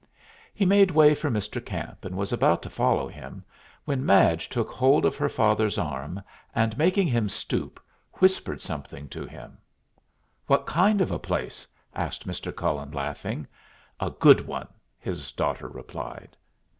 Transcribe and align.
He 0.55 0.65
made 0.65 0.89
way 0.89 1.13
for 1.13 1.29
Mr. 1.29 1.63
Camp, 1.63 2.05
and 2.05 2.17
was 2.17 2.33
about 2.33 2.63
to 2.63 2.71
follow 2.71 3.07
him, 3.07 3.45
when 3.85 4.03
Madge 4.03 4.49
took 4.49 4.71
hold 4.71 5.05
of 5.05 5.15
her 5.15 5.29
father's 5.29 5.77
arm, 5.77 6.23
and, 6.55 6.75
making 6.75 7.05
him 7.07 7.29
stoop, 7.29 7.79
whispered 8.13 8.63
something 8.63 9.07
to 9.09 9.27
him. 9.27 9.59
"What 10.47 10.65
kind 10.65 11.01
of 11.01 11.11
a 11.11 11.19
place?" 11.19 11.67
asked 11.95 12.27
Mr. 12.27 12.51
Cullen, 12.51 12.89
laughing. 12.89 13.45
"A 13.99 14.09
good 14.09 14.47
one," 14.47 14.69
his 14.97 15.31
daughter 15.31 15.67
replied. 15.67 16.35